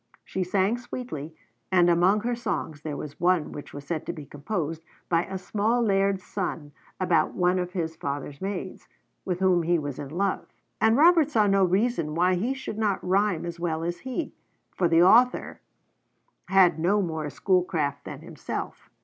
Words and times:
She 0.25 0.43
sang 0.43 0.79
sweetly, 0.79 1.35
and 1.71 1.87
among 1.87 2.21
her 2.21 2.33
songs 2.33 2.81
there 2.81 2.97
was 2.97 3.19
one 3.19 3.51
which 3.51 3.71
was 3.71 3.85
said 3.85 4.03
to 4.07 4.13
be 4.13 4.25
composed 4.25 4.83
by 5.09 5.25
a 5.25 5.37
small 5.37 5.79
laird's 5.83 6.23
son 6.23 6.71
about 6.99 7.35
one 7.35 7.59
of 7.59 7.73
his 7.73 7.95
father's 7.97 8.41
maids, 8.41 8.87
with 9.25 9.41
whom 9.41 9.61
he 9.61 9.77
was 9.77 9.99
in 9.99 10.09
love; 10.09 10.47
and 10.81 10.97
Robert 10.97 11.29
saw 11.29 11.45
no 11.45 11.63
reason 11.63 12.15
why 12.15 12.33
he 12.33 12.55
should 12.55 12.79
not 12.79 13.07
rhyme 13.07 13.45
as 13.45 13.59
well 13.59 13.83
as 13.83 13.99
he, 13.99 14.33
for 14.75 14.87
the 14.87 15.03
author 15.03 15.61
had 16.47 16.79
no 16.79 17.03
more 17.03 17.29
school 17.29 17.63
craft 17.63 18.03
than 18.03 18.21
himself. 18.21 18.89